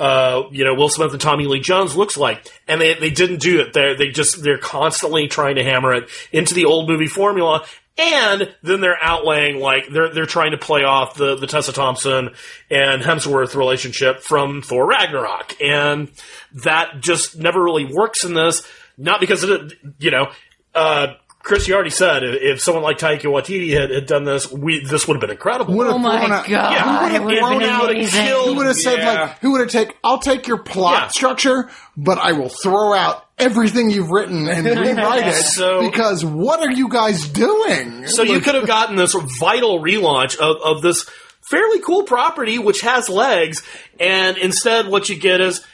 [0.00, 2.50] uh, you know, Will Smith and Tommy Lee Jones looks like.
[2.66, 3.74] And they, they didn't do it.
[3.74, 7.66] They're, they just, they're constantly trying to hammer it into the old movie formula.
[7.98, 12.30] And then they're outlaying, like, they're, they're trying to play off the, the Tessa Thompson
[12.70, 15.60] and Hemsworth relationship from Thor Ragnarok.
[15.60, 16.10] And
[16.64, 18.66] that just never really works in this.
[18.96, 20.30] Not because it, you know,
[20.74, 24.50] uh, Chris, you already said if if someone like Taika Waititi had, had done this,
[24.52, 25.74] we this would have been incredible.
[25.74, 28.54] Would have Oh my out- god, Yeah, it would have it been would've killed- Who
[28.56, 29.20] would have said Yeah.
[29.22, 29.38] like?
[29.40, 29.96] Who would have take?
[30.04, 31.08] I'll take your plot Yeah.
[31.08, 35.32] structure, but I will throw out everything you've written and rewrite it.
[35.42, 38.06] So- because what are you guys doing?
[38.06, 41.06] So you could have gotten this vital relaunch of, of this
[41.40, 43.62] fairly cool property which has legs,
[43.98, 45.64] and instead what you get is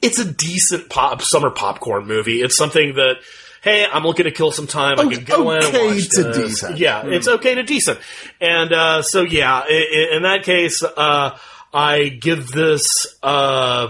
[0.00, 2.40] it's a decent pop summer popcorn movie.
[2.40, 3.16] It's something that
[3.62, 4.98] hey, I'm looking to kill some time.
[5.00, 6.36] I can go in and watch to this.
[6.36, 6.78] decent.
[6.78, 7.98] Yeah, it's okay to decent.
[8.40, 9.64] And uh, so yeah, i-
[10.12, 11.38] i- in that case, uh,
[11.72, 12.86] I give this.
[13.22, 13.88] Uh,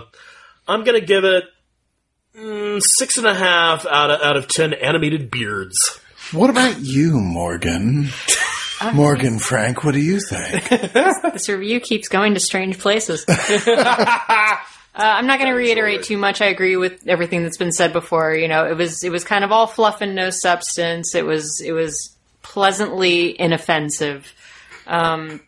[0.68, 1.44] I'm gonna give it.
[2.38, 5.76] mm, Six and a half out of out of ten animated beards.
[6.32, 8.08] What about you, Morgan?
[8.94, 10.68] Morgan Frank, what do you think?
[11.32, 13.24] This review keeps going to strange places.
[14.94, 16.42] Uh, I'm not going to reiterate too much.
[16.42, 18.34] I agree with everything that's been said before.
[18.34, 21.14] You know, it was it was kind of all fluff and no substance.
[21.14, 24.32] It was it was pleasantly inoffensive.
[24.86, 25.40] Um,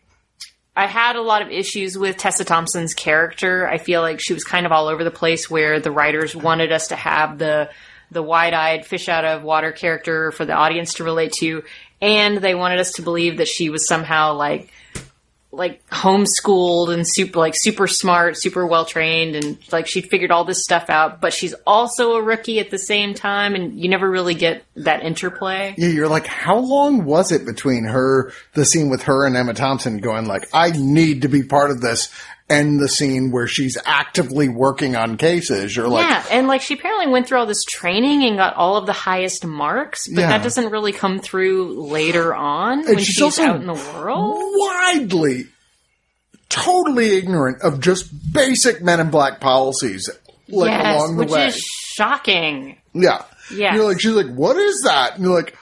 [0.75, 3.67] I had a lot of issues with Tessa Thompson's character.
[3.67, 6.71] I feel like she was kind of all over the place where the writers wanted
[6.71, 7.69] us to have the
[8.11, 11.63] the wide-eyed fish out of water character for the audience to relate to
[12.01, 14.71] and they wanted us to believe that she was somehow like
[15.55, 20.45] like homeschooled and super like super smart, super well trained, and like she'd figured all
[20.45, 21.21] this stuff out.
[21.21, 25.03] But she's also a rookie at the same time, and you never really get that
[25.03, 25.75] interplay.
[25.77, 29.53] Yeah, you're like, how long was it between her, the scene with her and Emma
[29.53, 32.09] Thompson going like, I need to be part of this,
[32.47, 35.75] and the scene where she's actively working on cases?
[35.75, 38.77] You're like, yeah, and like she apparently went through all this training and got all
[38.77, 40.29] of the highest marks, but Yeah.
[40.29, 44.35] that doesn't really come through later on when she's she's, out in the world.
[44.39, 45.45] widely,
[46.49, 50.09] totally ignorant of just basic Men in Black policies,
[50.47, 51.47] like yes, along the which way.
[51.47, 52.77] is shocking.
[52.93, 53.75] yeah, yeah.
[53.75, 55.15] You're like, she's like, what is that?
[55.15, 55.57] And you're like,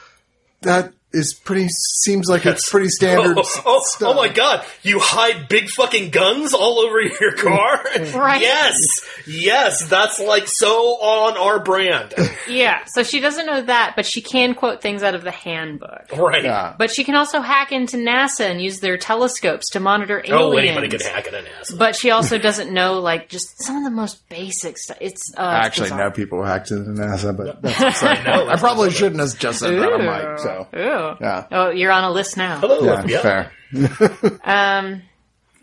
[0.61, 1.67] that is pretty.
[1.69, 3.37] Seems like it's pretty standard.
[3.43, 4.09] Oh, oh, stuff.
[4.09, 7.83] oh my god, you hide big fucking guns all over your car?
[8.13, 8.41] Right.
[8.41, 8.77] Yes,
[9.25, 12.13] yes, that's like so on our brand.
[12.45, 16.11] Yeah, so she doesn't know that, but she can quote things out of the handbook.
[16.11, 16.43] Right.
[16.43, 16.75] Yeah.
[16.77, 20.41] But she can also hack into NASA and use their telescopes to monitor aliens.
[20.41, 21.71] Oh, anybody can hack it in ass.
[21.71, 24.97] But she also doesn't know like just some of the most basic stuff.
[24.99, 25.99] It's uh, I it's actually bizarre.
[25.99, 29.59] know people who hacked into NASA, but that's beside know, I probably shouldn't have just
[29.59, 30.39] said that on mic.
[30.39, 30.43] Ooh.
[30.43, 30.67] So
[31.11, 31.17] Ooh.
[31.21, 32.59] yeah, Oh, you're on a list now.
[32.59, 33.21] Hello, yeah, FBI.
[33.21, 33.51] fair.
[34.43, 35.01] Um,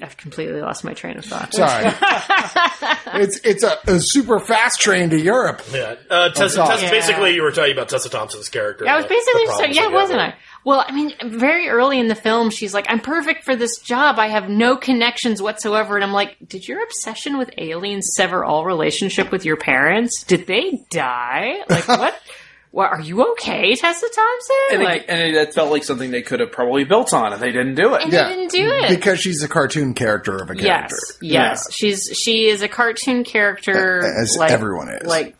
[0.02, 1.52] I've completely lost my train of thought.
[1.52, 1.84] Sorry,
[3.22, 5.60] it's it's a, a super fast train to Europe.
[5.72, 5.96] Yeah.
[6.08, 6.56] Uh, Tessa.
[6.64, 6.90] Tessa, Yeah.
[6.90, 8.88] basically, you were talking about Tessa Thompson's character.
[8.88, 10.34] I was and the- basically the just, problems yeah, that wasn't I?
[10.64, 14.18] Well, I mean, very early in the film, she's like, "I'm perfect for this job.
[14.18, 18.64] I have no connections whatsoever." And I'm like, "Did your obsession with aliens sever all
[18.64, 20.22] relationship with your parents?
[20.24, 21.60] Did they die?
[21.68, 22.14] Like what?
[22.72, 24.56] what are you okay, Tessa Thompson?
[24.72, 27.32] And, like, it, and it, that felt like something they could have probably built on,
[27.32, 28.02] and they didn't do it.
[28.02, 30.96] and Yeah, they didn't do it because she's a cartoon character of a character.
[31.20, 31.72] Yes, yes.
[31.72, 35.06] She's she is a cartoon character, As like, everyone is.
[35.06, 35.36] Like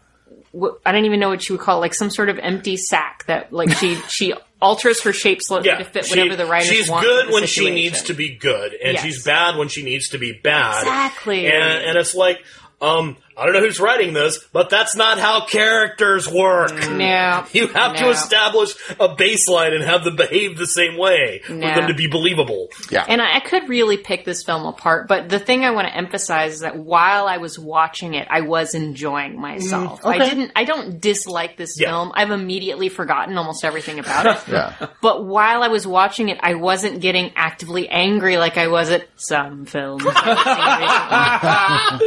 [0.59, 2.77] wh- I don't even know what you would call it, like some sort of empty
[2.77, 6.47] sack that like she she alters her shape slightly Yeah, to fit she- whatever the
[6.47, 7.05] writers she's want.
[7.07, 9.03] good for the when she needs to be good, and Yes.
[9.05, 10.81] she's bad when she needs to be bad.
[10.83, 11.47] Exactly.
[11.47, 12.45] And, and it's like,
[12.81, 16.73] um, I don't know who's writing this, but that's not how characters work.
[16.91, 21.55] No, You have to establish a baseline and have them behave the same way for
[21.55, 22.69] them to be believable.
[22.91, 25.89] Yeah, And I, I could really pick this film apart, but the thing I want
[25.89, 30.05] to emphasize is that while I was watching it, I was enjoying mm, myself.
[30.05, 30.29] I okay.
[30.29, 30.53] didn't.
[30.55, 31.89] I don't dislike this Yeah.
[31.89, 32.13] film.
[32.15, 34.49] I've immediately forgotten almost everything about it.
[34.53, 34.89] yeah.
[35.01, 39.07] But while I was watching it, I wasn't getting actively angry like I was at
[39.17, 40.05] some films.
[40.07, 42.01] I've seen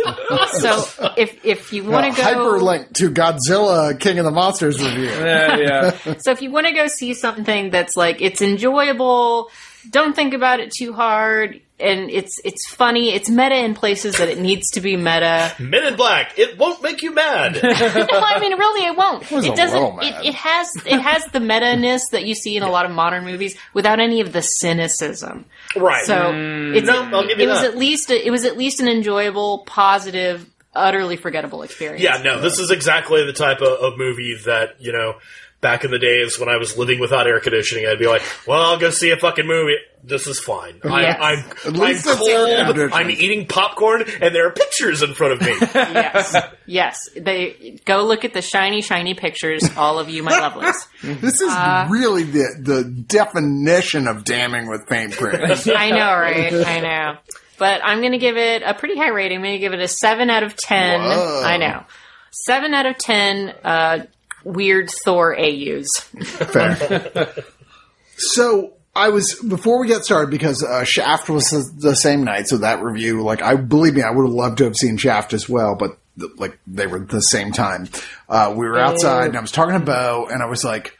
[0.54, 0.60] recently.
[0.60, 5.04] so if if you want to go, Hyperlink to Godzilla King of the Monsters review.
[5.14, 6.16] Yeah, yeah.
[6.20, 9.50] so if you want to go see something that's like it's enjoyable,
[9.90, 13.14] don't think about it too hard, and it's it's funny.
[13.14, 15.54] It's meta in places that it needs to be meta.
[15.60, 17.60] Men in Black, it won't make you mad.
[17.64, 19.30] no, I mean really, it won't.
[19.30, 20.04] was a It doesn't.
[20.04, 22.92] It, it has it has the meta ness that you see in a lot of
[22.92, 25.46] modern movies without any of the cynicism.
[25.76, 26.06] right.
[26.06, 26.76] So mm.
[26.76, 28.88] it's No, I'll give you it was at least a, it was at least an
[28.88, 32.02] enjoyable, positive, utterly forgettable experience.
[32.04, 35.16] Yeah, no, this is exactly the type of, of movie that, you know,
[35.62, 38.62] back in the days when I was living without air conditioning, I'd be like, well,
[38.62, 39.76] I'll go see a fucking movie.
[40.06, 40.82] This is fine.
[40.84, 40.92] Yes.
[40.94, 42.92] I'm, At I'm, I'm least it's air cold.
[42.92, 45.56] I'm eating popcorn, and there are pictures in front of me.
[45.74, 46.98] yes, yes.
[47.16, 49.64] They go look at the shiny, shiny pictures.
[49.78, 50.76] All of you, my lovelies.
[51.22, 55.42] This is Uh, really the the definition of damning with paint print.
[55.70, 56.54] I know, right?
[56.54, 57.18] I know.
[57.58, 59.38] But I'm going to give it a pretty high rating.
[59.38, 61.02] I'm going to give it a 7 out of 10.
[61.02, 61.44] Whoa.
[61.46, 61.84] I know.
[62.32, 64.06] 7 out of 10 uh,
[64.44, 65.88] weird Thor AUs.
[66.24, 67.34] Fair.
[68.18, 72.48] so I was before we get started because uh, Shaft was the, the same night,
[72.48, 75.34] so that review, like, I believe me, I would have loved to have seen Shaft
[75.34, 77.90] as well, but th- like they were the same time.
[78.30, 80.98] Uh, we were outside, and I was talking to Bo, and I was like,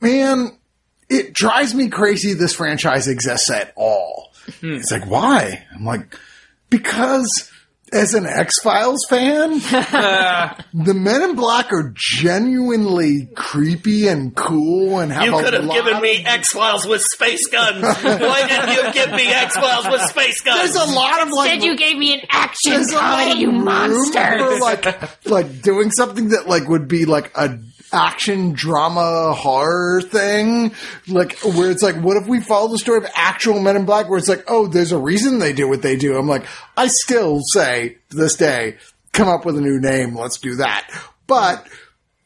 [0.00, 0.56] "Man,
[1.10, 4.25] it drives me crazy this franchise exists at all."
[4.60, 4.74] Hmm.
[4.74, 5.64] It's like, why?
[5.74, 6.14] I'm like,
[6.70, 7.50] because.
[7.92, 15.12] As an X Files fan, the Men in Black are genuinely creepy and cool and
[15.12, 17.82] have You could have given of- me X Files with space guns.
[18.02, 20.72] Why didn't you give me X Files with space guns?
[20.74, 21.50] There's a lot of like.
[21.52, 24.58] Said you gave me an action there's a lot comedy, of you room monster.
[24.60, 27.56] like, like doing something that like would be like a
[27.96, 30.72] action drama horror thing,
[31.08, 34.08] like where it's like, what if we follow the story of actual Men in Black,
[34.08, 36.16] where it's like, oh, there's a reason they do what they do.
[36.16, 36.44] I'm like,
[36.76, 38.76] I still say to this day,
[39.12, 40.88] come up with a new name, let's do that.
[41.26, 41.66] But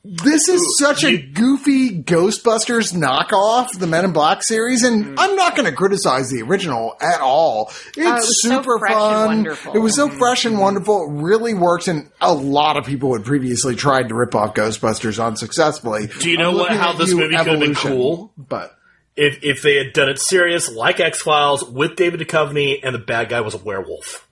[0.02, 5.54] this is such a goofy Ghostbusters knockoff, the Men in Black series, and I'm not
[5.56, 7.70] going to criticize the original at all.
[7.96, 8.04] It's Mm.
[8.06, 9.26] Oh, it was so super fresh and fun.
[9.26, 9.70] wonderful.
[9.72, 9.78] Mm-hmm.
[9.78, 11.04] It was so fresh and wonderful.
[11.04, 15.22] It really works, and a lot of people had previously tried to rip off Ghostbusters
[15.24, 16.08] unsuccessfully.
[16.20, 18.32] Do you know what- how this movie could have been cool?
[18.38, 18.74] But
[19.16, 22.98] If if they had done it serious, like X Files, with David Duchovny, and the
[22.98, 24.26] bad guy was a werewolf.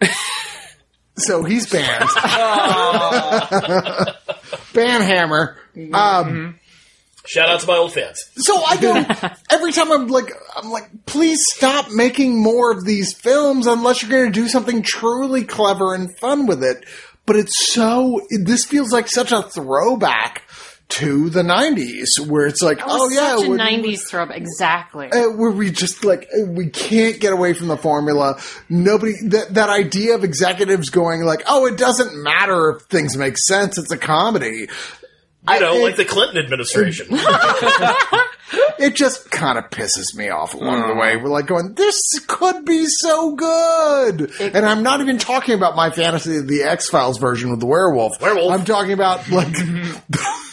[1.20, 2.08] so he's banned.
[4.72, 5.56] Banhammer.
[5.92, 6.58] Um,
[7.26, 8.30] Shout out to my old fans.
[8.36, 9.04] So I go
[9.50, 14.10] every time I'm like I'm like, please stop making more of these films unless you're
[14.10, 16.84] going to do something truly clever and fun with it.
[17.26, 20.42] But it's so this feels like such a throwback
[20.90, 24.36] to the '90s, where it's like, It oh was yeah, such a when- '90s throwback.
[24.36, 25.08] Exactly.
[25.10, 28.38] uh, where we just like uh, we can't get away from the formula.
[28.68, 33.38] Nobody that that idea of executives going like, oh, it doesn't matter if things make
[33.38, 33.78] sense.
[33.78, 34.68] It's a comedy.
[35.48, 37.06] You know, it- like the Clinton administration.
[38.78, 41.16] it just kind of pisses me off along the way.
[41.16, 44.32] We're like going, this could be so good.
[44.40, 47.66] and I'm not even talking about my fantasy of the X Files version with the
[47.66, 48.20] werewolf.
[48.20, 48.52] Werewolf.
[48.52, 49.48] I'm talking about like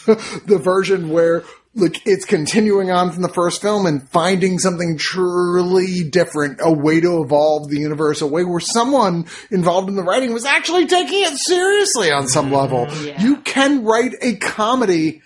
[0.45, 1.43] the version where
[1.77, 6.99] like it's continuing on from the first film and finding something truly different, a way
[6.99, 11.21] to evolve the universe, a way where someone involved in the writing was actually taking
[11.21, 12.87] it seriously on some mm, level.
[13.05, 13.21] Yeah.
[13.21, 15.21] You can write a comedy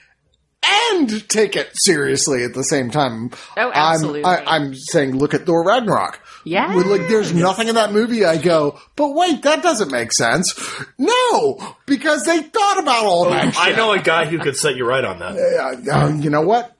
[0.63, 3.31] and take it seriously at the same time.
[3.57, 4.25] Oh, absolutely.
[4.25, 6.20] I'm, I, I'm saying, look at Thor Ragnarok.
[6.43, 6.75] Yeah.
[6.75, 10.53] With, like, there's nothing in that movie I go, but wait, that doesn't make sense.
[10.97, 13.77] No, because they thought about all that I shit.
[13.77, 15.35] know a guy who could set you right on that.
[15.37, 16.75] Uh, uh, you know what?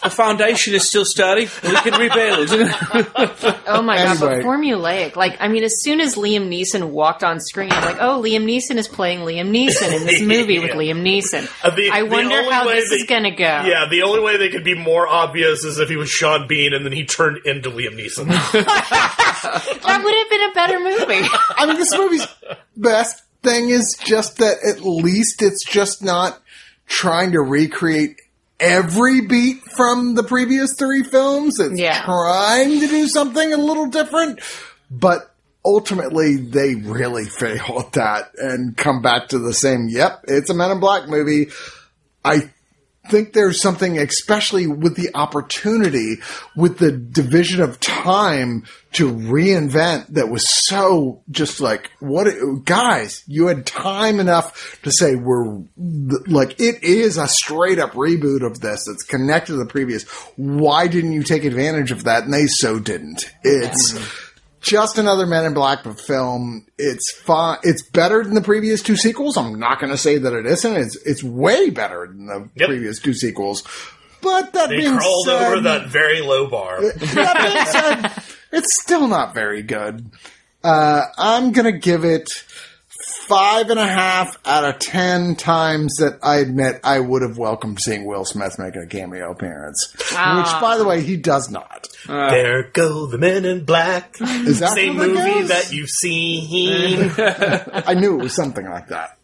[0.00, 1.48] The foundation is still sturdy.
[1.62, 2.48] We can rebuild.
[3.70, 4.42] Oh my god, Anyway.
[4.42, 5.14] but formulaic.
[5.16, 8.44] Like, I mean, as soon as Liam Neeson walked on screen, I'm like, oh, Liam
[8.44, 10.76] Neeson is playing Liam Neeson in this movie with Yeah.
[10.76, 11.46] Liam Neeson.
[11.62, 13.44] Uh, the- I the wonder only how way this they- is going to go.
[13.44, 16.72] Yeah, the only way they could be more obvious is if he was Sean Bean
[16.72, 18.28] and then he turned into Liam Neeson.
[19.40, 21.28] That would have been a better movie.
[21.56, 22.26] I mean, this movie's
[22.76, 26.40] best thing is just that at least it's just not
[26.86, 28.20] trying to recreate
[28.58, 31.60] every beat from the previous three films.
[31.60, 32.02] It's Yeah.
[32.04, 34.40] trying to do something a little different,
[34.90, 35.32] but
[35.64, 40.54] ultimately they really fail at that and come back to the same, yep, it's a
[40.54, 41.50] Men in Black movie.
[42.24, 42.50] I
[43.08, 46.16] think there's something, especially with the opportunity,
[46.56, 52.26] with the division of time to reinvent that was so just like, what,
[52.64, 55.62] guys, you had time enough to say we're
[56.26, 58.88] like, it is a straight up reboot of this.
[58.88, 60.04] It's connected to the previous.
[60.36, 62.24] Why didn't you take advantage of that?
[62.24, 63.30] And they so didn't.
[63.42, 63.94] It's,
[64.60, 66.66] just another Men in Black film.
[66.78, 67.58] It's fun.
[67.62, 69.36] It's better than the previous two sequels.
[69.36, 70.76] I'm not going to say that it isn't.
[70.76, 72.68] It's it's way better than the Yep.
[72.68, 73.62] previous two sequels.
[74.20, 76.80] But that they being crawled said, over that very low bar.
[76.92, 80.10] that being said, it's still not very good.
[80.64, 82.28] Uh, I'm going to give it
[83.28, 87.80] five and a half out of ten times that I admit I would have welcomed
[87.80, 89.94] seeing Will Smith making a cameo appearance.
[90.12, 90.38] Ah.
[90.42, 91.86] Which, by the way, he does not.
[92.06, 94.16] there go the men in black.
[94.20, 95.48] Is that Same how that movie goes?
[95.48, 97.10] that you've seen.
[97.18, 99.17] I knew it was something like that.